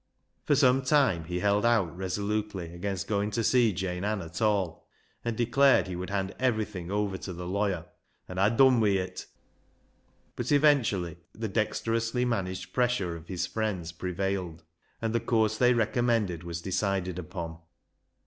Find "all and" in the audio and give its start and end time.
4.41-5.37